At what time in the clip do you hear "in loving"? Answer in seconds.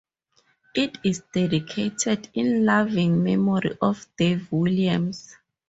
2.33-3.23